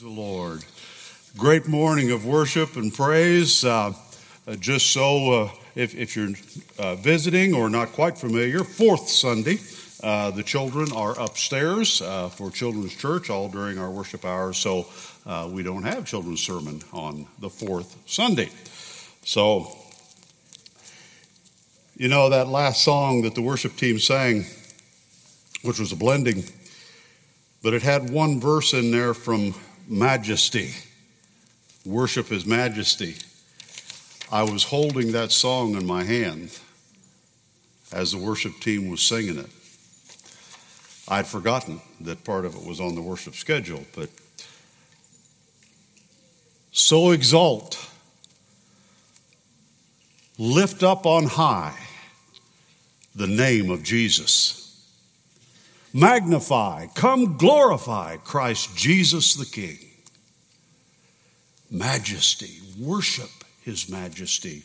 [0.00, 0.64] The Lord.
[1.36, 3.66] Great morning of worship and praise.
[3.66, 3.92] Uh,
[4.46, 6.30] uh, just so, uh, if, if, you're
[6.78, 9.58] uh, visiting or not quite familiar, fourth Sunday,
[10.02, 14.56] uh, the children are upstairs uh, for Children's Church all during our worship hours.
[14.56, 14.86] So
[15.48, 18.48] we don't have children's sermon on the fourth Sunday.
[19.24, 19.70] So,
[21.94, 24.46] you know, that last song that the worship team sang,
[25.60, 26.44] which was a blending,
[27.62, 29.52] but it had one verse in there from
[29.90, 30.70] majesty,
[31.84, 33.16] worship his majesty.
[34.30, 36.56] I was holding that song in my hand
[37.92, 39.50] as the worship team was singing it.
[41.08, 44.08] I'd forgotten that part of it was on the worship schedule, but
[46.70, 47.90] so exalt,
[50.38, 51.76] lift up on high
[53.16, 54.59] the name of Jesus.
[55.92, 59.78] Magnify, come glorify Christ Jesus the King.
[61.70, 63.30] Majesty, worship
[63.62, 64.62] his majesty.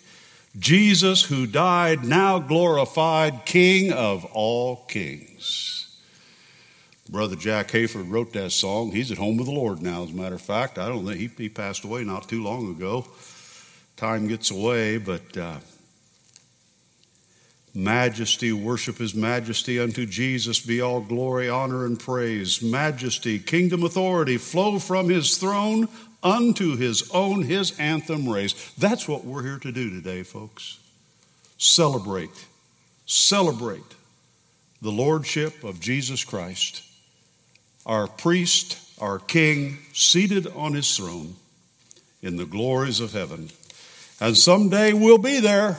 [0.58, 6.00] Jesus, who died, now glorified, King of all kings.
[7.09, 8.92] Brother Jack Hayford wrote that song.
[8.92, 10.80] He's at home with the Lord now, as a matter of fact.
[10.80, 13.06] I don't think he, he passed away not too long ago.
[13.98, 15.38] Time gets away, but.
[15.38, 15.58] Uh,
[17.76, 19.80] Majesty, worship his majesty.
[19.80, 22.62] Unto Jesus be all glory, honor, and praise.
[22.62, 25.90] Majesty, kingdom authority flow from his throne
[26.23, 28.73] unto his own, his anthem raise.
[28.78, 30.80] That's what we're here to do today, folks.
[31.58, 32.45] Celebrate,
[33.06, 33.84] celebrate
[34.82, 36.84] the lordship of Jesus Christ,
[37.86, 41.36] our priest, our king, seated on his throne
[42.22, 43.50] in the glories of heaven.
[44.20, 45.78] And someday we'll be there.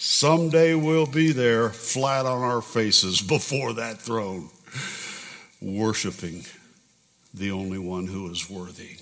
[0.00, 4.48] Someday we'll be there flat on our faces before that throne,
[5.60, 6.44] worshiping
[7.34, 8.98] the only one who is worthy.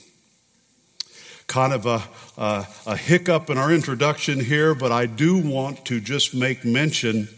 [1.49, 2.03] Kind of a,
[2.39, 7.29] a, a, hiccup in our introduction here, but I do want to just make mention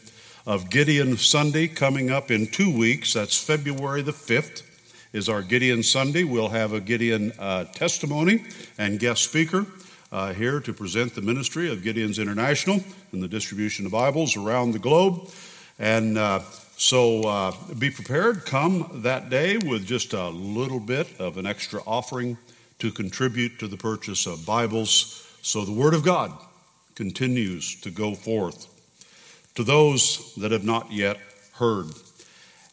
[0.47, 3.15] of Gideon Sunday coming up in two weeks.
[3.15, 4.63] That's February the 5th
[5.13, 6.23] is our Gideon Sunday.
[6.23, 8.45] We'll have a Gideon uh, testimony
[8.79, 9.67] and guest speaker
[10.11, 12.81] uh, here to present the ministry of Gideon's International
[13.13, 15.31] and the distribution of Bibles around the globe.
[15.79, 16.41] And uh,
[16.77, 18.47] so uh, be prepared.
[18.47, 22.39] Come that day with just a little bit of an extra offering
[22.79, 26.33] to contribute to the purchase of Bibles so the Word of God
[26.95, 28.67] continues to go forth
[29.55, 31.19] to those that have not yet
[31.55, 31.87] heard.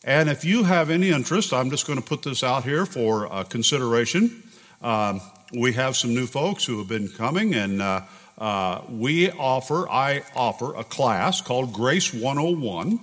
[0.03, 3.31] And if you have any interest, I'm just going to put this out here for
[3.31, 4.44] uh, consideration.
[4.81, 5.19] Um,
[5.55, 8.01] we have some new folks who have been coming, and uh,
[8.38, 12.99] uh, we offer, I offer a class called Grace 101.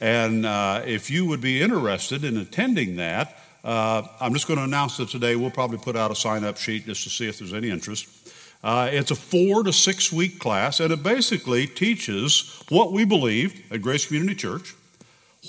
[0.00, 4.64] And uh, if you would be interested in attending that, uh, I'm just going to
[4.64, 7.38] announce that today we'll probably put out a sign up sheet just to see if
[7.38, 8.08] there's any interest.
[8.62, 13.72] Uh, it's a four to six week class, and it basically teaches what we believe
[13.72, 14.74] at Grace Community Church,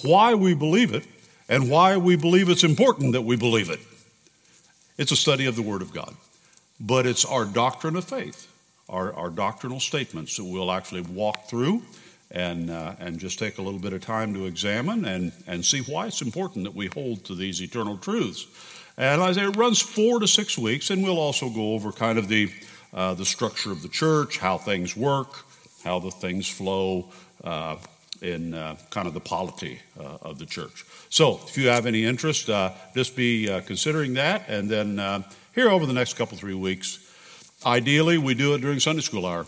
[0.03, 1.05] why we believe it,
[1.47, 3.79] and why we believe it's important that we believe it.
[4.99, 6.13] It's a study of the Word of God,
[6.77, 8.51] but it's our doctrine of faith,
[8.89, 11.83] our, our doctrinal statements that we'll actually walk through
[12.31, 15.79] and, uh, and just take a little bit of time to examine and, and see
[15.79, 18.45] why it's important that we hold to these eternal truths.
[18.97, 22.19] And I say it runs four to six weeks, and we'll also go over kind
[22.19, 22.51] of the,
[22.93, 25.45] uh, the structure of the church, how things work,
[25.85, 27.07] how the things flow,
[27.45, 27.77] uh,
[28.21, 30.85] in uh, kind of the polity uh, of the church.
[31.09, 34.47] So, if you have any interest, uh, just be uh, considering that.
[34.47, 36.99] And then uh, here over the next couple, three weeks,
[37.65, 39.45] ideally, we do it during Sunday school hour,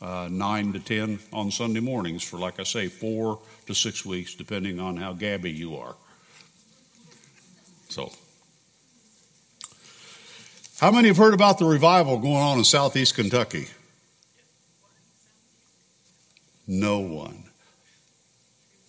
[0.00, 4.34] uh, 9 to 10 on Sunday mornings for, like I say, four to six weeks,
[4.34, 5.94] depending on how gabby you are.
[7.88, 8.10] So,
[10.80, 13.68] how many have heard about the revival going on in southeast Kentucky?
[16.66, 17.44] No one.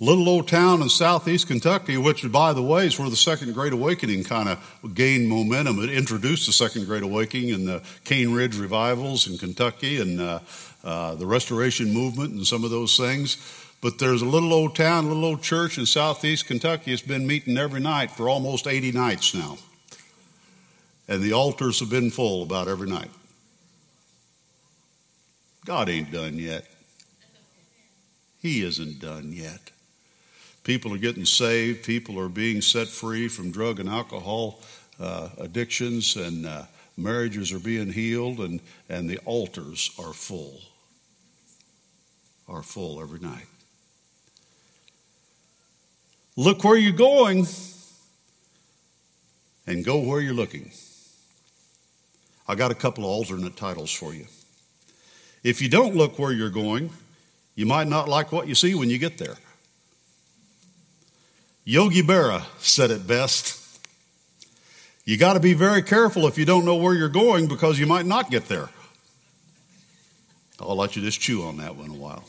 [0.04, 3.72] Little old town in southeast Kentucky, which, by the way, is where the Second Great
[3.72, 5.82] Awakening kind of gained momentum.
[5.82, 10.40] It introduced the Second Great Awakening and the Cane Ridge revivals in Kentucky and uh,
[10.84, 13.38] uh, the Restoration Movement and some of those things.
[13.80, 16.92] But there's a little old town, a little old church in southeast Kentucky.
[16.92, 19.58] It's been meeting every night for almost 80 nights now.
[21.08, 23.12] And the altars have been full about every night.
[25.64, 26.66] God ain't done yet.
[28.42, 29.70] He isn't done yet.
[30.64, 34.62] People are getting saved, people are being set free from drug and alcohol
[35.00, 36.64] uh, addictions, and uh,
[36.96, 40.62] marriages are being healed, and, and the altars are full.
[42.48, 43.46] Are full every night.
[46.36, 47.46] Look where you're going.
[49.66, 50.72] and go where you're looking.
[52.48, 54.26] I got a couple of alternate titles for you.
[55.44, 56.90] If you don't look where you're going,
[57.56, 59.38] you might not like what you see when you get there.
[61.66, 63.60] Yogi Berra said it best.
[65.06, 67.86] You got to be very careful if you don't know where you're going because you
[67.86, 68.70] might not get there.
[70.60, 72.24] I'll let you just chew on that one a while.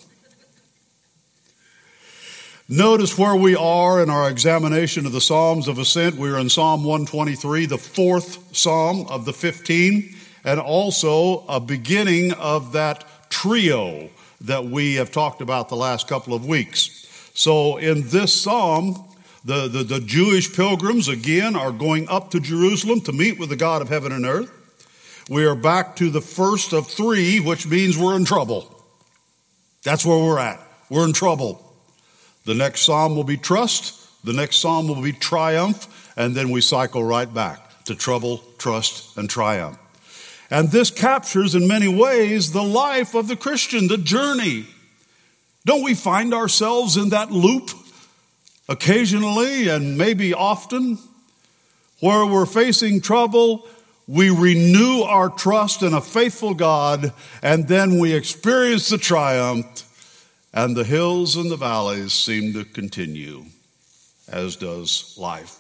[2.69, 6.17] Notice where we are in our examination of the Psalms of Ascent.
[6.17, 10.15] We're in Psalm 123, the fourth Psalm of the 15,
[10.45, 14.09] and also a beginning of that trio
[14.41, 17.07] that we have talked about the last couple of weeks.
[17.35, 19.05] So in this Psalm,
[19.45, 23.57] the, the, the Jewish pilgrims again are going up to Jerusalem to meet with the
[23.57, 24.51] God of heaven and earth.
[25.29, 28.71] We are back to the first of three, which means we're in trouble.
[29.83, 30.61] That's where we're at.
[30.89, 31.61] We're in trouble.
[32.45, 36.61] The next psalm will be trust, the next psalm will be triumph, and then we
[36.61, 39.79] cycle right back to trouble, trust, and triumph.
[40.51, 44.67] And this captures in many ways the life of the Christian, the journey.
[45.67, 47.71] Don't we find ourselves in that loop
[48.69, 50.99] occasionally and maybe often
[52.01, 53.67] where we're facing trouble?
[54.07, 59.83] We renew our trust in a faithful God, and then we experience the triumph
[60.53, 63.47] and the hills and the valleys seem to continue,
[64.29, 65.59] as does life.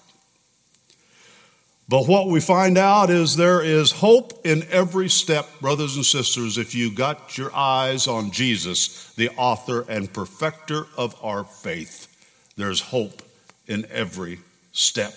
[1.88, 6.56] But what we find out is there is hope in every step, brothers and sisters,
[6.56, 12.13] if you got your eyes on Jesus, the author and perfecter of our faith.
[12.56, 13.22] There's hope
[13.66, 14.38] in every
[14.72, 15.14] step.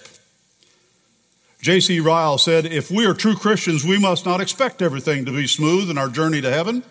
[1.62, 2.00] J.C.
[2.00, 5.90] Ryle said, If we are true Christians, we must not expect everything to be smooth
[5.90, 6.84] in our journey to heaven.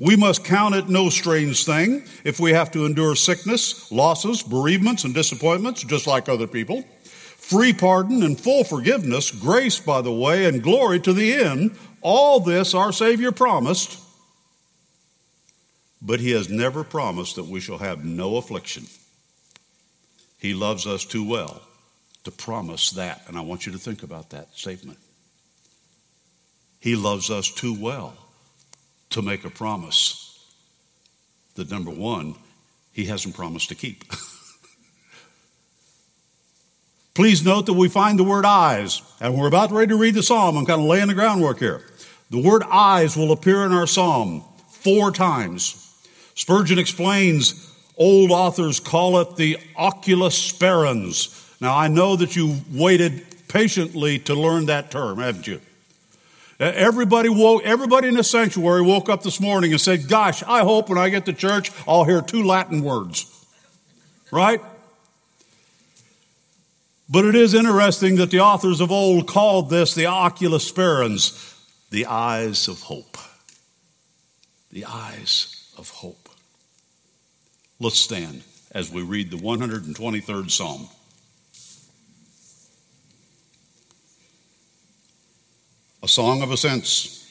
[0.00, 5.04] We must count it no strange thing if we have to endure sickness, losses, bereavements,
[5.04, 6.82] and disappointments, just like other people.
[7.36, 11.76] Free pardon and full forgiveness, grace, by the way, and glory to the end.
[12.00, 14.00] All this our Savior promised,
[16.00, 18.86] but He has never promised that we shall have no affliction.
[20.42, 21.62] He loves us too well
[22.24, 24.98] to promise that, and I want you to think about that statement.
[26.80, 28.14] He loves us too well
[29.10, 30.44] to make a promise
[31.54, 32.34] that number one,
[32.92, 34.02] he hasn't promised to keep.
[37.14, 40.24] Please note that we find the word eyes, and we're about ready to read the
[40.24, 40.56] psalm.
[40.56, 41.82] I'm kind of laying the groundwork here.
[42.30, 45.94] The word eyes will appear in our psalm four times.
[46.34, 51.38] Spurgeon explains old authors call it the oculus sperans.
[51.60, 55.60] Now, I know that you waited patiently to learn that term, haven't you?
[56.58, 60.88] Everybody woke, everybody in the sanctuary woke up this morning and said, Gosh, I hope
[60.88, 63.26] when I get to church, I'll hear two Latin words.
[64.30, 64.60] Right?
[67.10, 71.56] But it is interesting that the authors of old called this the oculus sperans,
[71.90, 73.18] the eyes of hope.
[74.70, 76.30] The eyes of hope.
[77.82, 80.88] Let's stand as we read the 123rd Psalm.
[86.00, 87.28] a song of ascents.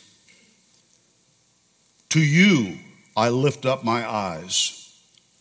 [2.10, 2.80] To you
[3.16, 4.94] I lift up my eyes.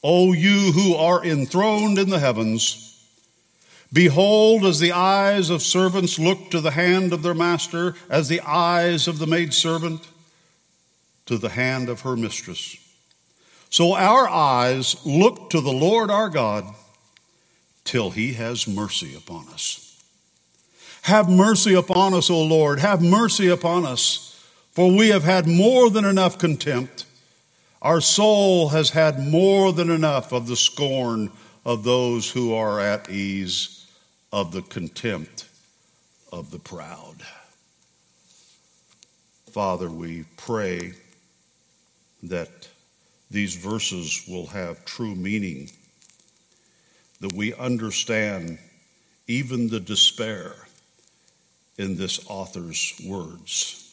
[0.04, 3.04] O you who are enthroned in the heavens,
[3.92, 8.42] behold, as the eyes of servants look to the hand of their master, as the
[8.42, 10.06] eyes of the maidservant
[11.26, 12.76] to the hand of her mistress.
[13.70, 16.64] So our eyes look to the Lord our God
[17.84, 19.86] till he has mercy upon us.
[21.02, 22.80] Have mercy upon us, O Lord.
[22.80, 27.06] Have mercy upon us, for we have had more than enough contempt.
[27.80, 31.30] Our soul has had more than enough of the scorn
[31.64, 33.86] of those who are at ease,
[34.32, 35.48] of the contempt
[36.32, 37.16] of the proud.
[39.50, 40.92] Father, we pray
[42.22, 42.68] that
[43.30, 45.70] these verses will have true meaning,
[47.20, 48.58] that we understand
[49.26, 50.54] even the despair
[51.78, 53.86] in this author's words.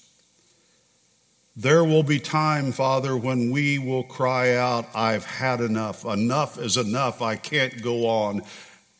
[1.56, 6.06] There will be time, Father, when we will cry out, I've had enough.
[6.06, 7.22] Enough is enough.
[7.22, 8.44] I can't go on.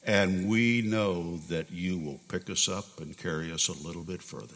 [0.04, 4.24] And we know that you will pick us up and carry us a little bit
[4.24, 4.56] further.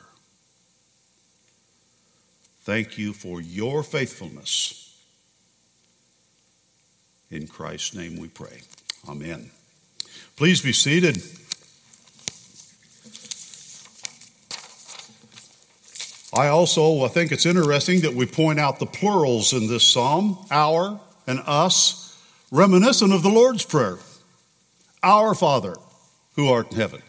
[2.61, 4.90] Thank you for your faithfulness.
[7.31, 8.61] In Christ's name we pray.
[9.07, 9.51] Amen.
[10.35, 11.23] Please be seated.
[16.33, 20.99] I also think it's interesting that we point out the plurals in this psalm, our
[21.25, 22.17] and us,
[22.51, 23.97] reminiscent of the Lord's Prayer.
[25.03, 25.75] Our Father,
[26.35, 27.01] who art in heaven,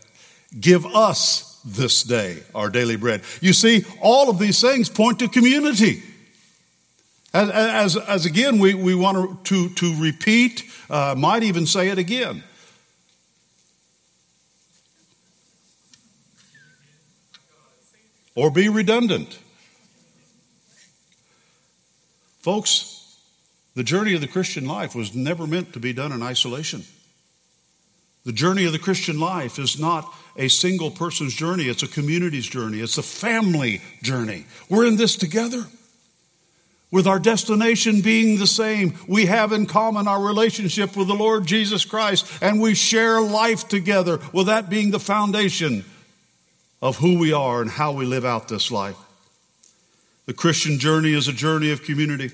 [0.58, 3.22] give us this day our daily bread.
[3.40, 6.02] You see, all of these things point to community.
[7.34, 11.98] As, as, as again, we, we want to, to repeat, uh, might even say it
[11.98, 12.42] again.
[18.34, 19.38] Or be redundant.
[22.40, 23.16] Folks,
[23.74, 26.84] the journey of the Christian life was never meant to be done in isolation.
[28.24, 32.46] The journey of the Christian life is not a single person's journey, it's a community's
[32.46, 34.46] journey, it's a family journey.
[34.68, 35.64] We're in this together.
[36.92, 41.46] With our destination being the same, we have in common our relationship with the Lord
[41.46, 45.86] Jesus Christ, and we share life together, with that being the foundation
[46.82, 48.96] of who we are and how we live out this life.
[50.26, 52.30] The Christian journey is a journey of community.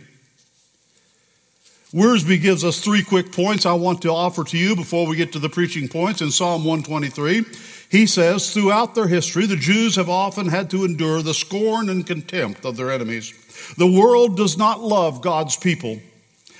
[1.95, 5.33] Wiersbe gives us three quick points I want to offer to you before we get
[5.33, 6.21] to the preaching points.
[6.21, 7.45] In Psalm 123,
[7.90, 12.07] he says, Throughout their history, the Jews have often had to endure the scorn and
[12.07, 13.33] contempt of their enemies.
[13.76, 16.00] The world does not love God's people.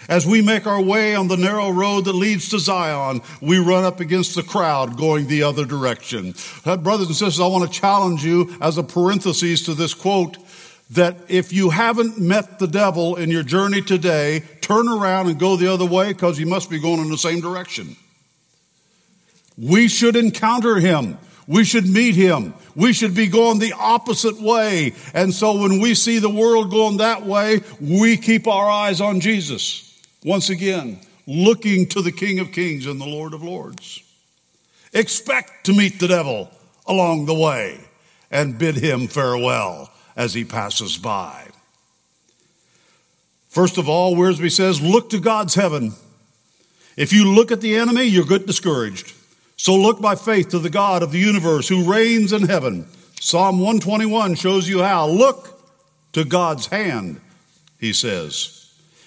[0.09, 3.85] As we make our way on the narrow road that leads to Zion, we run
[3.85, 6.35] up against the crowd going the other direction.
[6.65, 10.39] Uh, brothers and sisters, I want to challenge you as a parenthesis to this quote
[10.91, 15.57] that if you haven't met the devil in your journey today, turn around and go
[15.57, 17.95] the other way because you must be going in the same direction.
[19.61, 21.19] We should encounter him.
[21.47, 22.55] We should meet him.
[22.77, 24.95] We should be going the opposite way.
[25.15, 29.21] And so when we see the world going that way, we keep our eyes on
[29.21, 29.99] Jesus.
[30.25, 34.03] Once again, looking to the King of Kings and the Lord of Lords.
[34.93, 36.51] Expect to meet the devil
[36.87, 37.81] along the way
[38.31, 41.47] and bid him farewell as he passes by.
[43.49, 45.93] First of all, Wiersbe says, look to God's heaven.
[46.97, 49.15] If you look at the enemy, you'll get discouraged.
[49.59, 52.87] So look by faith to the God of the universe who reigns in heaven.
[53.21, 55.09] Psalm 121 shows you how.
[55.09, 55.61] Look
[56.13, 57.21] to God's hand,
[57.79, 58.55] he says.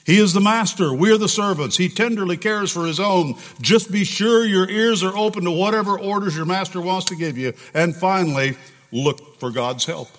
[0.05, 0.93] He is the master.
[0.93, 1.77] We are the servants.
[1.77, 3.35] He tenderly cares for his own.
[3.61, 7.37] Just be sure your ears are open to whatever orders your master wants to give
[7.37, 7.53] you.
[7.73, 8.57] And finally,
[8.91, 10.09] look for God's help.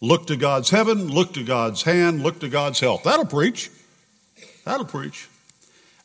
[0.00, 3.04] Look to God's heaven, look to God's hand, look to God's help.
[3.04, 3.70] That'll preach.
[4.64, 5.28] That'll preach.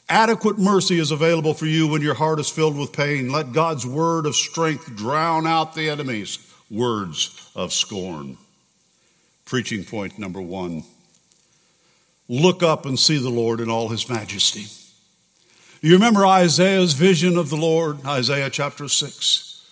[0.09, 3.31] Adequate mercy is available for you when your heart is filled with pain.
[3.31, 6.39] Let God's word of strength drown out the enemy's
[6.69, 8.37] words of scorn.
[9.45, 10.83] Preaching point number one
[12.27, 14.65] look up and see the Lord in all his majesty.
[15.81, 19.67] You remember Isaiah's vision of the Lord, Isaiah chapter 6.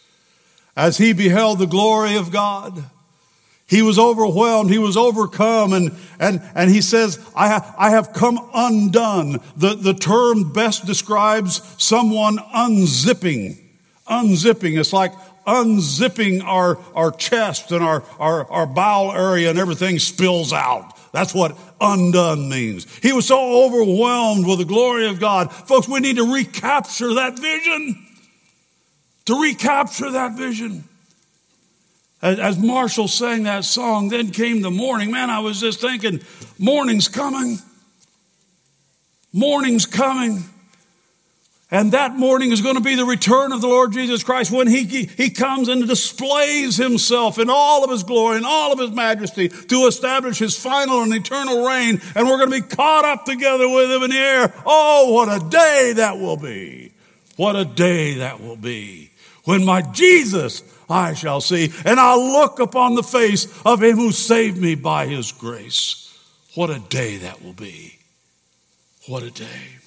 [0.75, 2.85] As he beheld the glory of God,
[3.67, 4.69] he was overwhelmed.
[4.69, 5.73] He was overcome.
[5.73, 9.41] And, and, and he says, I, ha- I have come undone.
[9.57, 13.59] The, the term best describes someone unzipping.
[14.07, 14.79] Unzipping.
[14.79, 15.11] It's like
[15.45, 20.93] unzipping our, our chest and our, our, our bowel area and everything spills out.
[21.11, 22.85] That's what undone means.
[22.99, 25.51] He was so overwhelmed with the glory of God.
[25.51, 28.05] Folks, we need to recapture that vision.
[29.25, 30.85] To recapture that vision.
[32.21, 35.11] As, Marshall sang that song, then came the morning.
[35.11, 36.21] Man, I was just thinking,
[36.57, 37.59] morning's coming.
[39.31, 40.43] Morning's coming.
[41.69, 44.67] And that morning is going to be the return of the Lord Jesus Christ when
[44.67, 48.91] he, he comes and displays himself in all of his glory and all of his
[48.91, 52.01] majesty to establish his final and eternal reign.
[52.15, 54.53] And we're going to be caught up together with him in the air.
[54.65, 56.93] Oh, what a day that will be.
[57.35, 59.11] What a day that will be
[59.43, 64.11] when my Jesus I shall see, and I'll look upon the face of him who
[64.11, 66.03] saved me by his grace.
[66.55, 67.99] What a day that will be.
[69.07, 69.77] What a day.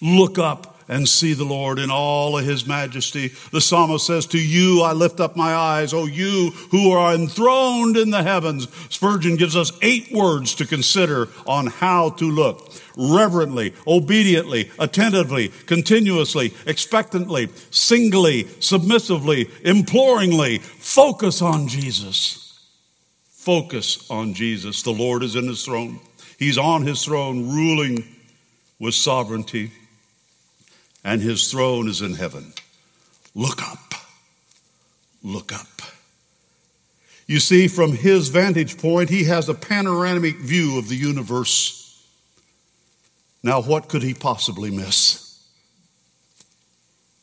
[0.00, 3.28] Look up and see the Lord in all of his majesty.
[3.50, 7.96] The psalmist says, To you I lift up my eyes, O you who are enthroned
[7.96, 8.68] in the heavens.
[8.90, 16.52] Spurgeon gives us eight words to consider on how to look reverently, obediently, attentively, continuously,
[16.66, 20.58] expectantly, singly, submissively, imploringly.
[20.58, 22.60] Focus on Jesus.
[23.30, 24.82] Focus on Jesus.
[24.82, 26.00] The Lord is in his throne.
[26.38, 28.04] He's on his throne, ruling
[28.78, 29.70] with sovereignty
[31.04, 32.52] and his throne is in heaven.
[33.34, 33.94] Look up.
[35.22, 35.66] Look up.
[37.26, 41.78] You see, from his vantage point, he has a panoramic view of the universe.
[43.42, 45.42] Now, what could he possibly miss?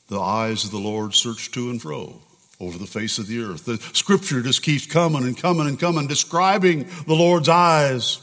[0.08, 2.22] The eyes of the Lord search to and fro
[2.60, 3.66] over the face of the earth.
[3.66, 8.20] The scripture just keeps coming and coming and coming, describing the Lord's eyes.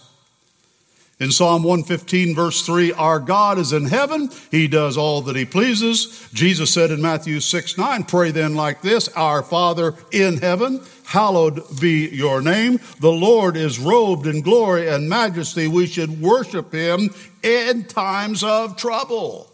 [1.18, 4.28] In Psalm 115, verse 3, our God is in heaven.
[4.50, 6.28] He does all that he pleases.
[6.35, 11.62] Jesus said in Matthew 6, 9, pray then like this Our Father in heaven, hallowed
[11.80, 12.80] be your name.
[13.00, 15.66] The Lord is robed in glory and majesty.
[15.66, 17.08] We should worship him
[17.42, 19.50] in times of trouble.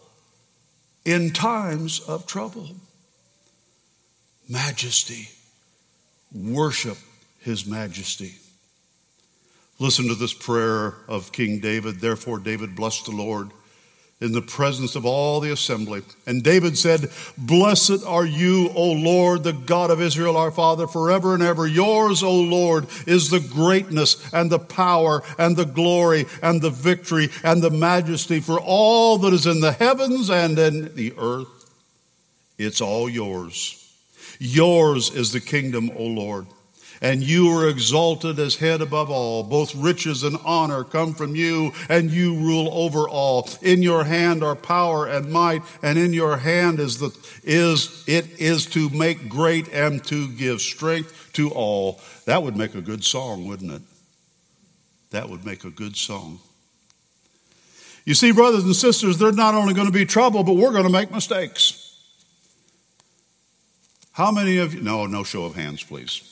[1.05, 2.71] In times of trouble.
[4.49, 5.29] Majesty.
[6.33, 6.97] Worship
[7.39, 8.33] his majesty.
[9.83, 11.99] Listen to this prayer of King David.
[11.99, 13.49] Therefore, David blessed the Lord
[14.21, 16.03] in the presence of all the assembly.
[16.25, 21.33] And David said, Blessed are you, O Lord, the God of Israel, our Father, forever
[21.33, 21.67] and ever.
[21.67, 27.27] Yours, O Lord, is the greatness and the power and the glory and the victory
[27.43, 31.69] and the majesty for all that is in the heavens and in the earth.
[32.57, 33.93] It's all yours.
[34.39, 36.47] Yours is the kingdom, O Lord
[37.03, 39.43] and you are exalted as head above all.
[39.43, 43.49] Both riches and honor come from you, and you rule over all.
[43.61, 47.11] In your hand are power and might, and in your hand is the
[47.43, 51.99] is it is to make great and to give strength to all.
[52.25, 53.81] That would make a good song, wouldn't it?
[55.11, 56.39] That would make a good song.
[58.05, 60.85] You see, brothers and sisters, there's not only going to be trouble, but we're going
[60.85, 61.81] to make mistakes.
[64.13, 64.81] How many of you?
[64.81, 66.29] No, no show of hands, please.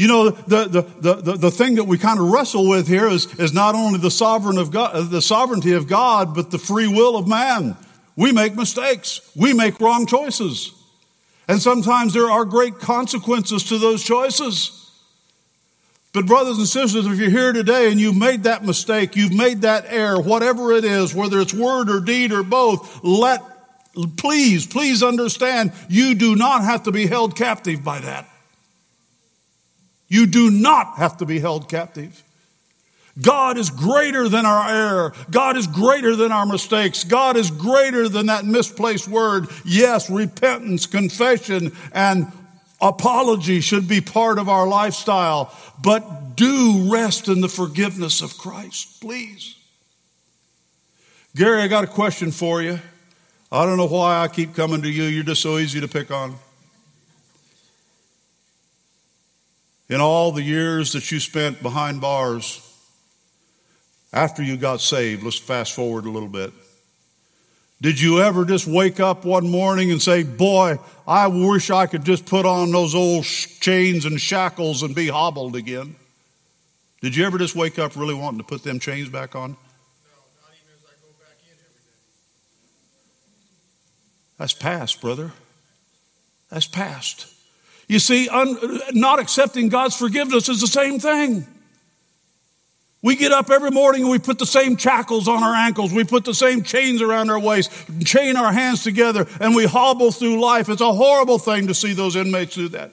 [0.00, 3.26] You know, the, the, the, the, thing that we kind of wrestle with here is,
[3.38, 6.88] is not only the sovereign of God, uh, the sovereignty of God, but the free
[6.88, 7.76] will of man.
[8.16, 9.20] We make mistakes.
[9.36, 10.72] We make wrong choices.
[11.48, 14.90] And sometimes there are great consequences to those choices.
[16.14, 19.60] But brothers and sisters, if you're here today and you've made that mistake, you've made
[19.60, 23.42] that error, whatever it is, whether it's word or deed or both, let,
[24.16, 28.29] please, please understand, you do not have to be held captive by that.
[30.10, 32.22] You do not have to be held captive.
[33.20, 35.12] God is greater than our error.
[35.30, 37.04] God is greater than our mistakes.
[37.04, 39.46] God is greater than that misplaced word.
[39.64, 42.30] Yes, repentance, confession, and
[42.80, 49.00] apology should be part of our lifestyle, but do rest in the forgiveness of Christ,
[49.00, 49.56] please.
[51.36, 52.80] Gary, I got a question for you.
[53.52, 55.04] I don't know why I keep coming to you.
[55.04, 56.36] You're just so easy to pick on.
[59.90, 62.66] In all the years that you spent behind bars
[64.12, 66.52] after you got saved, let's fast forward a little bit.
[67.82, 72.04] Did you ever just wake up one morning and say, Boy, I wish I could
[72.04, 75.96] just put on those old chains and shackles and be hobbled again?
[77.00, 79.52] Did you ever just wake up really wanting to put them chains back on?
[79.52, 79.56] No,
[80.42, 81.96] not even as I go back in every day.
[84.38, 85.32] That's past, brother.
[86.50, 87.26] That's past.
[87.90, 88.56] You see, un,
[88.92, 91.44] not accepting God's forgiveness is the same thing.
[93.02, 95.92] We get up every morning and we put the same shackles on our ankles.
[95.92, 97.72] We put the same chains around our waist,
[98.04, 100.68] chain our hands together, and we hobble through life.
[100.68, 102.92] It's a horrible thing to see those inmates do that.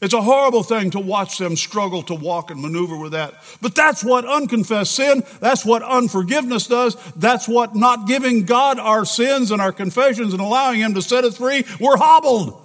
[0.00, 3.34] It's a horrible thing to watch them struggle to walk and maneuver with that.
[3.62, 6.96] But that's what unconfessed sin, that's what unforgiveness does.
[7.14, 11.22] That's what not giving God our sins and our confessions and allowing Him to set
[11.22, 11.64] us free.
[11.78, 12.64] We're hobbled.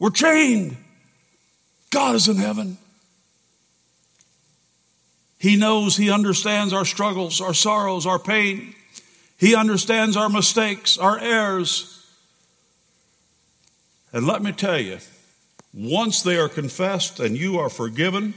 [0.00, 0.76] We're chained.
[1.90, 2.78] God is in heaven.
[5.38, 8.74] He knows, He understands our struggles, our sorrows, our pain.
[9.38, 11.96] He understands our mistakes, our errors.
[14.12, 14.98] And let me tell you,
[15.72, 18.34] once they are confessed and you are forgiven,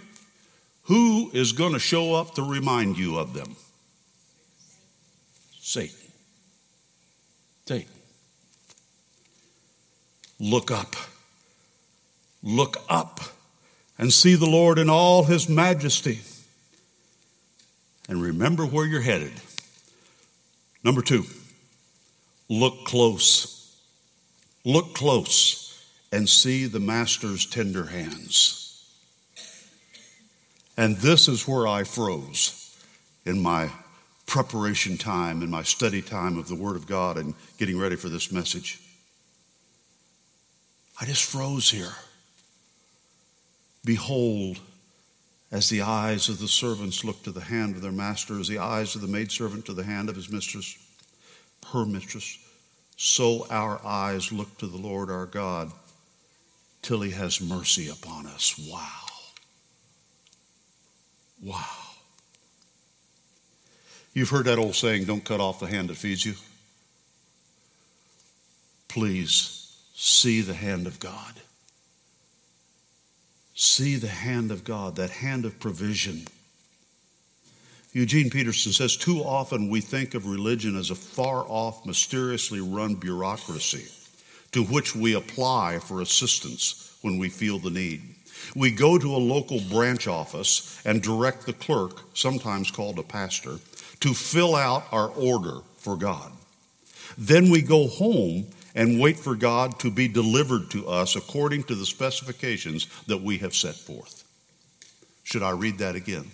[0.84, 3.56] who is going to show up to remind you of them?
[5.60, 5.96] Satan.
[7.66, 7.90] Satan.
[10.40, 10.96] Look up.
[12.44, 13.22] Look up
[13.98, 16.20] and see the Lord in all his majesty.
[18.10, 19.34] And remember where you're headed.
[20.84, 21.24] Number two,
[22.50, 23.78] look close.
[24.66, 28.60] Look close and see the Master's tender hands.
[30.76, 32.78] And this is where I froze
[33.26, 33.70] in my
[34.26, 38.10] preparation time, in my study time of the Word of God and getting ready for
[38.10, 38.82] this message.
[41.00, 41.94] I just froze here.
[43.86, 44.60] Behold,
[45.52, 48.58] as the eyes of the servants look to the hand of their master, as the
[48.58, 50.78] eyes of the maidservant to the hand of his mistress,
[51.72, 52.38] her mistress,
[52.96, 55.72] so our eyes look to the Lord our God
[56.82, 58.60] till he has mercy upon us.
[58.72, 58.90] Wow.
[61.42, 61.66] Wow.
[64.14, 66.36] You've heard that old saying, don't cut off the hand that feeds you.
[68.88, 71.34] Please see the hand of God.
[73.56, 76.26] See the hand of God, that hand of provision,
[77.94, 82.96] Eugene Peterson says too often we think of religion as a far off, mysteriously run
[82.96, 83.86] bureaucracy
[84.52, 88.02] to which we apply for assistance when we feel the need.
[88.56, 93.58] We go to a local branch office and direct the clerk, sometimes called a pastor,
[94.00, 96.32] to fill out our order for God.
[97.18, 101.76] Then we go home and wait for God to be delivered to us according to
[101.76, 104.24] the specifications that we have set forth.
[105.24, 106.32] Should I read that again?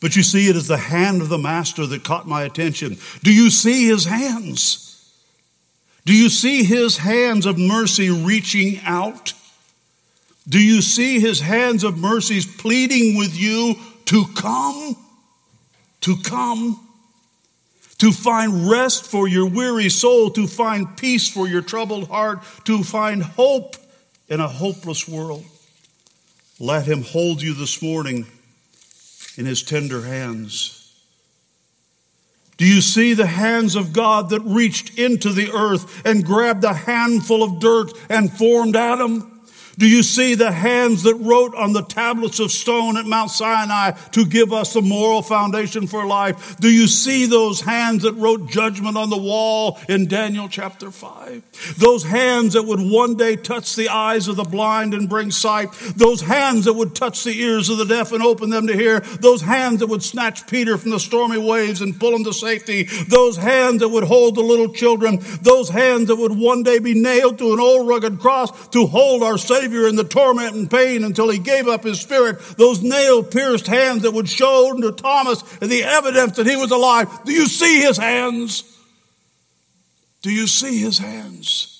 [0.00, 2.96] But you see, it is the hand of the master that caught my attention.
[3.22, 4.86] Do you see his hands?
[6.06, 9.34] Do you see his hands of mercy reaching out?
[10.48, 13.74] Do you see his hands of mercies pleading with you
[14.06, 14.96] to come?
[16.00, 16.80] To come?
[18.00, 22.82] To find rest for your weary soul, to find peace for your troubled heart, to
[22.82, 23.76] find hope
[24.28, 25.44] in a hopeless world.
[26.58, 28.26] Let him hold you this morning
[29.36, 30.76] in his tender hands.
[32.56, 36.74] Do you see the hands of God that reached into the earth and grabbed a
[36.74, 39.39] handful of dirt and formed Adam?
[39.78, 43.92] Do you see the hands that wrote on the tablets of stone at Mount Sinai
[44.12, 46.58] to give us the moral foundation for life?
[46.58, 51.76] Do you see those hands that wrote judgment on the wall in Daniel chapter 5?
[51.78, 55.72] Those hands that would one day touch the eyes of the blind and bring sight.
[55.96, 59.00] Those hands that would touch the ears of the deaf and open them to hear.
[59.00, 62.84] Those hands that would snatch Peter from the stormy waves and pull him to safety.
[63.08, 65.20] Those hands that would hold the little children.
[65.42, 69.22] Those hands that would one day be nailed to an old rugged cross to hold
[69.22, 72.82] our Savior Savior in the torment and pain until he gave up his spirit, those
[72.82, 77.08] nail pierced hands that would show to Thomas the evidence that he was alive.
[77.24, 78.64] Do you see his hands?
[80.22, 81.76] Do you see his hands?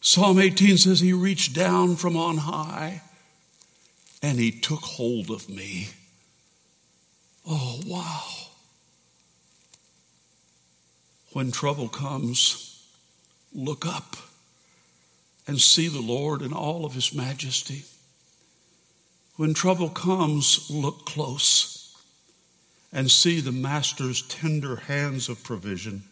[0.00, 3.02] Psalm 18 says, He reached down from on high
[4.22, 5.88] and He took hold of me.
[7.46, 8.24] Oh, wow.
[11.32, 12.86] When trouble comes,
[13.52, 14.16] look up
[15.48, 17.84] and see the Lord in all of his majesty.
[19.36, 21.96] When trouble comes, look close
[22.92, 26.02] and see the Master's tender hands of provision.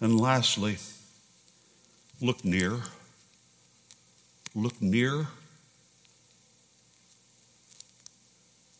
[0.00, 0.78] And lastly,
[2.20, 2.80] look near.
[4.56, 5.28] Look near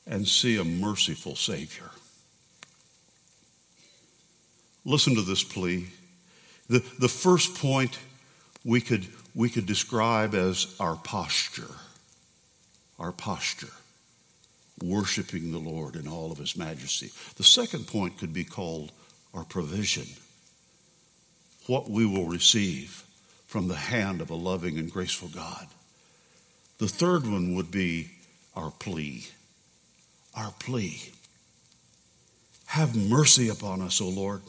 [0.07, 1.91] and see a merciful Savior.
[4.85, 5.87] Listen to this plea.
[6.69, 7.99] The, the first point
[8.65, 11.71] we could, we could describe as our posture.
[12.99, 13.73] Our posture.
[14.83, 17.11] Worshiping the Lord in all of his majesty.
[17.37, 18.93] The second point could be called
[19.35, 20.07] our provision.
[21.67, 23.05] What we will receive
[23.47, 25.67] from the hand of a loving and graceful God.
[26.79, 28.11] The third one would be
[28.57, 29.27] our plea.
[30.37, 31.13] Our plea.
[32.67, 34.43] Have mercy upon us, O Lord.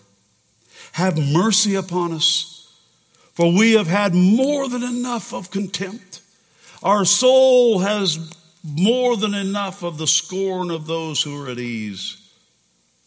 [0.93, 2.54] Have mercy upon us
[3.35, 6.21] for we have had more than enough of contempt.
[6.81, 12.17] Our soul has more than enough of the scorn of those who are at ease,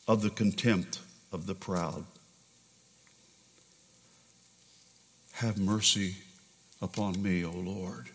[0.07, 1.01] of the contempt
[1.33, 2.05] of the proud.
[5.33, 6.17] Have mercy
[6.83, 8.11] upon me, O Lord,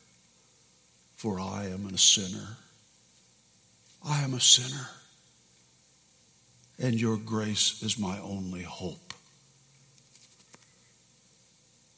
[1.15, 2.57] for I am a sinner.
[4.05, 4.89] I am a sinner,
[6.77, 9.12] and your grace is my only hope.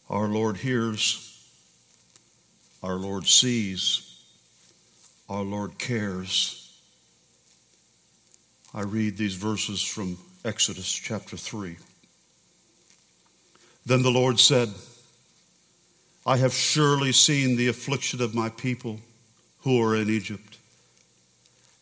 [0.09, 1.43] Our Lord hears,
[2.83, 4.23] our Lord sees,
[5.27, 6.77] our Lord cares.
[8.73, 11.77] I read these verses from Exodus chapter 3.
[13.85, 14.69] Then the Lord said,
[16.25, 18.99] I have surely seen the affliction of my people
[19.61, 20.57] who are in Egypt,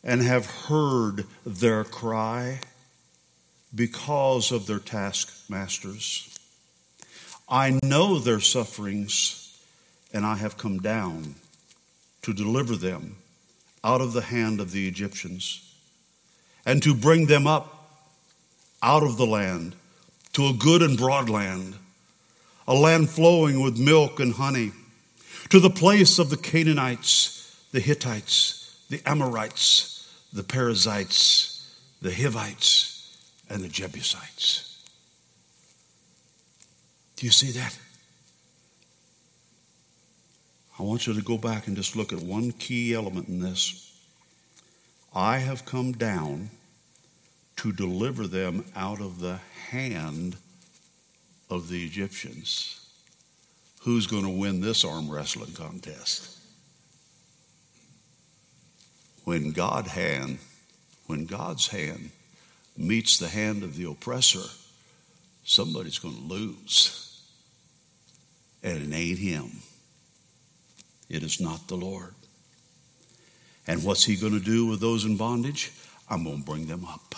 [0.03, 2.59] and have heard their cry
[3.75, 6.32] because of their taskmasters.
[7.47, 9.57] I know their sufferings,
[10.13, 11.35] and I have come down
[12.21, 13.17] to deliver them
[13.83, 15.73] out of the hand of the Egyptians
[16.65, 17.89] and to bring them up
[18.81, 19.75] out of the land
[20.33, 21.75] to a good and broad land,
[22.67, 24.71] a land flowing with milk and honey,
[25.49, 33.17] to the place of the Canaanites, the Hittites, the Amorites, the Perizzites, the Hivites,
[33.49, 34.72] and the Jebusites.
[37.15, 37.77] Do you see that?
[40.79, 43.95] I want you to go back and just look at one key element in this.
[45.13, 46.49] I have come down
[47.57, 50.35] to deliver them out of the hand
[51.49, 52.79] of the Egyptians.
[53.81, 56.33] Who's going to win this arm wrestling contest?
[59.23, 60.39] when God hand,
[61.07, 62.11] when God's hand
[62.77, 64.47] meets the hand of the oppressor,
[65.43, 67.21] somebody's going to lose.
[68.63, 69.51] And it ain't him.
[71.09, 72.13] It is not the Lord.
[73.67, 75.71] And what's he going to do with those in bondage?
[76.09, 77.15] I'm going to bring them up.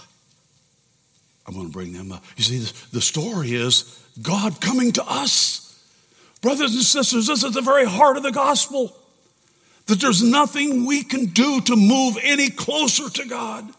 [1.48, 2.24] I'm going to bring them up.
[2.38, 5.62] You see, the story is God coming to us.
[6.42, 8.96] Brothers and sisters, this is the very heart of the gospel.
[9.88, 13.72] That there's nothing we can do to move any closer to God.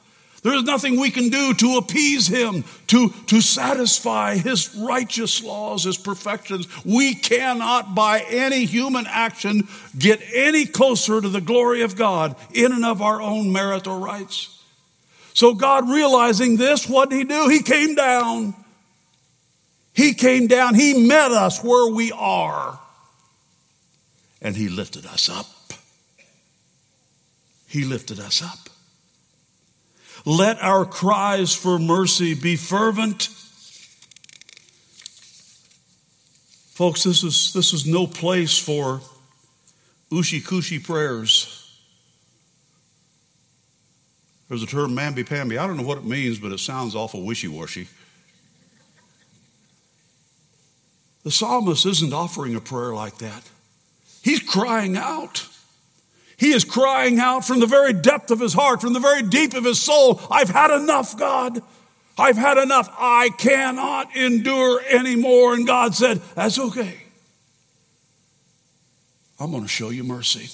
[0.43, 5.97] There's nothing we can do to appease Him, to, to satisfy His righteous laws, His
[5.97, 6.69] perfections.
[6.85, 9.67] We cannot, by any human action,
[9.99, 13.99] get any closer to the glory of God in and of our own merit or
[13.99, 14.63] rights.
[15.35, 17.49] So, God realizing this, what did He do?
[17.49, 18.55] He came down.
[19.93, 20.75] He came down.
[20.75, 22.79] He met us where we are.
[24.41, 25.47] And He lifted us up.
[27.67, 28.66] He lifted us up.
[30.27, 33.29] Let our cries for mercy be fervent.
[36.75, 39.01] Folks, this is, this is no place for
[40.11, 41.63] ushy cushy prayers.
[44.49, 45.59] There's a term, mamby pamby.
[45.59, 47.87] I don't know what it means, but it sounds awful wishy washy.
[51.23, 53.45] The psalmist isn't offering a prayer like that.
[54.23, 55.47] He's crying out.
[56.37, 59.55] He is crying out from the very depth of his heart, from the very deep
[59.55, 61.63] of his soul, I've had enough, God.
[62.19, 62.95] I've had enough.
[62.99, 65.55] I cannot endure anymore.
[65.55, 66.97] And God said, That's okay.
[69.39, 70.49] I'm going to show you mercy.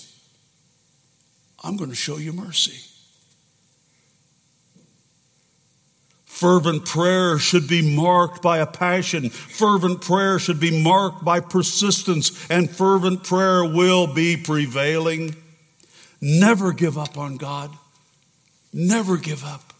[1.63, 2.81] I'm going to show you mercy.
[6.25, 9.31] Fervent prayer should be marked by a passion.
[9.31, 15.37] Fervent prayer should be marked by persistence, and fervent prayer will be prevailing.
[16.23, 17.73] Never give up on God.
[18.73, 19.73] Never give up.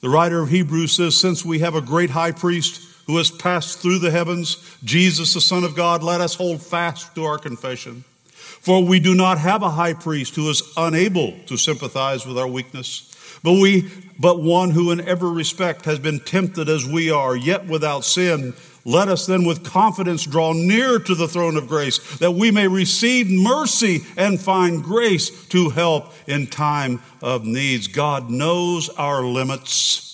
[0.00, 3.78] The writer of Hebrews says, Since we have a great high priest who has passed
[3.78, 8.02] through the heavens, Jesus, the Son of God, let us hold fast to our confession.
[8.32, 12.48] For we do not have a high priest who is unable to sympathize with our
[12.48, 17.34] weakness, but we but one who in every respect has been tempted as we are,
[17.34, 18.54] yet without sin.
[18.84, 22.68] Let us then with confidence draw near to the throne of grace that we may
[22.68, 27.88] receive mercy and find grace to help in time of needs.
[27.88, 30.04] God knows our limits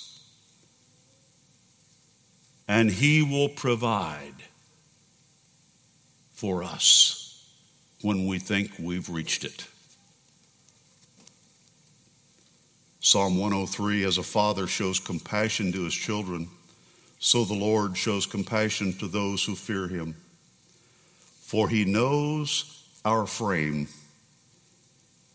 [2.69, 4.35] and He will provide
[6.31, 7.45] for us
[8.03, 9.67] when we think we've reached it.
[13.01, 16.49] Psalm 103 As a father shows compassion to his children,
[17.19, 20.15] so the Lord shows compassion to those who fear him.
[21.41, 23.89] For he knows our frame,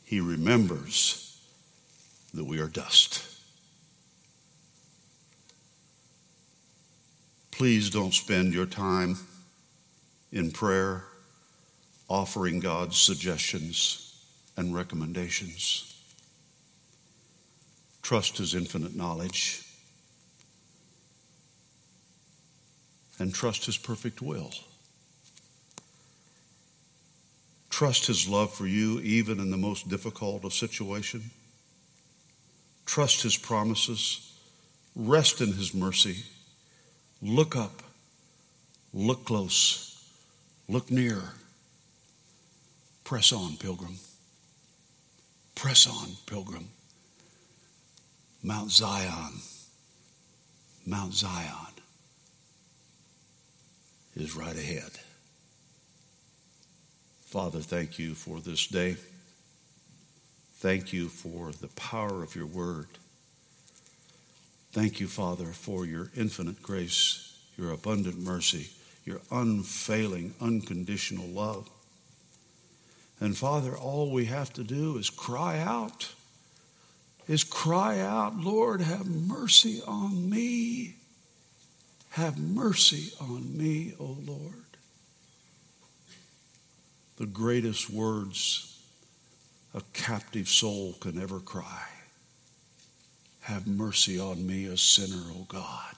[0.03, 1.39] he remembers
[2.35, 3.23] that we are dust.
[7.51, 9.17] Please don't spend your time
[10.31, 11.05] in prayer
[12.07, 14.13] offering God's suggestions
[14.55, 15.94] and recommendations.
[18.05, 19.63] Trust his infinite knowledge
[23.17, 24.51] and trust His perfect will.
[27.71, 31.31] Trust His love for you even in the most difficult of situation.
[32.85, 34.37] Trust His promises.
[34.95, 36.25] Rest in His mercy.
[37.23, 37.81] Look up.
[38.93, 39.99] Look close.
[40.69, 41.23] Look near.
[43.03, 43.95] Press on, pilgrim.
[45.55, 46.67] Press on, pilgrim.
[48.45, 49.33] Mount Zion.
[50.85, 51.73] Mount Zion
[54.15, 54.91] is right ahead.
[57.25, 58.97] Father, thank you for this day.
[60.57, 62.85] Thank you for the power of your word.
[64.73, 68.69] Thank you, Father, for your infinite grace, your abundant mercy,
[69.05, 71.67] your unfailing, unconditional love.
[73.19, 76.13] And Father, all we have to do is cry out,
[77.27, 80.95] is cry out, Lord, have mercy on me.
[82.11, 84.53] Have mercy on me, O Lord.
[87.17, 88.71] The greatest words
[89.73, 91.87] a captive soul can ever cry.
[93.41, 95.95] Have mercy on me, a sinner, O God.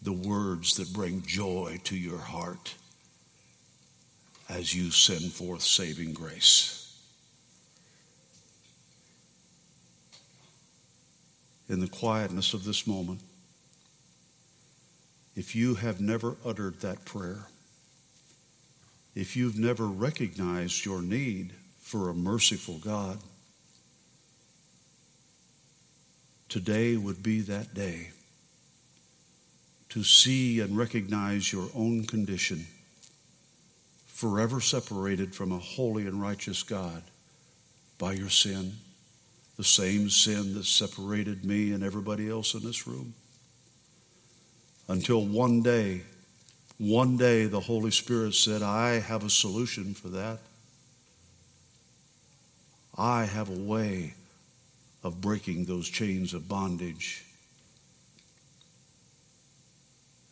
[0.00, 2.74] The words that bring joy to your heart
[4.48, 6.77] as you send forth saving grace.
[11.68, 13.20] In the quietness of this moment,
[15.36, 17.46] if you have never uttered that prayer,
[19.14, 21.52] if you've never recognized your need
[21.88, 23.18] for a merciful God.
[26.50, 28.10] Today would be that day
[29.88, 32.66] to see and recognize your own condition,
[34.06, 37.02] forever separated from a holy and righteous God
[37.96, 38.74] by your sin,
[39.58, 43.12] the same sin that separated me and everybody else in this room.
[44.86, 46.02] Until one day,
[46.78, 50.38] one day the Holy Spirit said, I have a solution for that.
[52.96, 54.14] I have a way
[55.02, 57.24] of breaking those chains of bondage.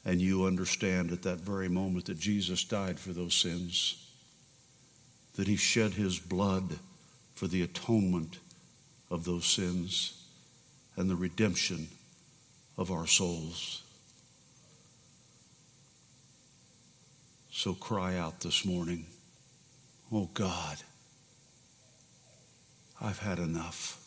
[0.05, 4.09] And you understand at that very moment that Jesus died for those sins,
[5.35, 6.79] that he shed his blood
[7.35, 8.39] for the atonement
[9.11, 10.23] of those sins
[10.97, 11.89] and the redemption
[12.77, 13.83] of our souls.
[17.51, 19.07] So cry out this morning,
[20.13, 20.77] Oh God,
[23.01, 24.03] I've had enough.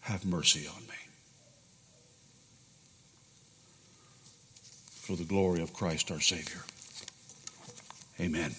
[0.00, 0.94] Have mercy on me.
[5.02, 6.60] For the glory of Christ our Savior.
[8.20, 8.54] Amen.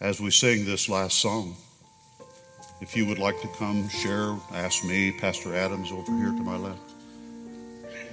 [0.00, 1.54] As we sing this last song,
[2.80, 6.56] if you would like to come share, ask me, Pastor Adams over here to my
[6.56, 6.80] left,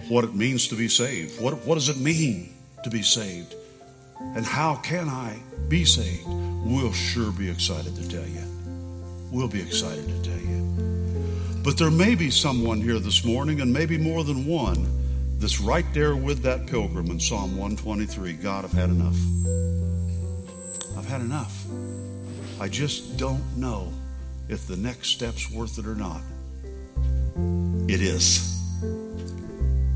[0.10, 1.40] what it means to be saved.
[1.40, 3.56] What, what does it mean to be saved?
[4.20, 6.26] And how can I be saved?
[6.28, 8.44] We'll sure be excited to tell you.
[9.32, 11.62] We'll be excited to tell you.
[11.64, 14.90] But there may be someone here this morning, and maybe more than one,
[15.40, 18.34] that's right there with that pilgrim in Psalm 123.
[18.34, 19.16] God, I've had enough.
[20.98, 21.67] I've had enough.
[22.60, 23.92] I just don't know
[24.50, 26.22] if the next step's worth it or not.
[27.88, 28.60] It is.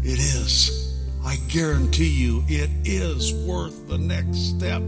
[0.03, 1.01] It is.
[1.23, 4.81] I guarantee you, it is worth the next step.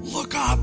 [0.00, 0.58] Look up.